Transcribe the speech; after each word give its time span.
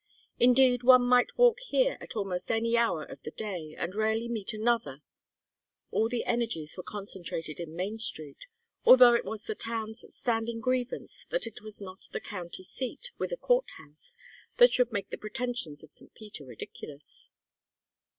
Indeed 0.39 0.81
one 0.81 1.03
might 1.03 1.37
walk 1.37 1.59
here 1.59 1.99
at 2.01 2.15
almost 2.15 2.49
any 2.49 2.75
hour 2.75 3.03
of 3.05 3.21
the 3.21 3.29
day 3.29 3.75
and 3.77 3.93
rarely 3.93 4.27
meet 4.27 4.51
another; 4.51 5.03
all 5.91 6.09
the 6.09 6.25
energies 6.25 6.75
were 6.75 6.81
concentrated 6.81 7.59
in 7.59 7.75
Main 7.75 7.99
Street, 7.99 8.47
although 8.83 9.13
it 9.13 9.25
was 9.25 9.43
the 9.43 9.53
town's 9.53 10.03
standing 10.11 10.59
grievance 10.59 11.27
that 11.29 11.45
it 11.45 11.61
was 11.61 11.79
not 11.79 12.07
the 12.13 12.19
county 12.19 12.63
seat 12.63 13.11
with 13.19 13.31
a 13.31 13.37
court 13.37 13.69
house 13.77 14.17
that 14.57 14.73
should 14.73 14.91
make 14.91 15.11
the 15.11 15.19
pretensions 15.19 15.83
of 15.83 15.91
St. 15.91 16.11
Peter 16.15 16.45
ridiculous. 16.45 17.29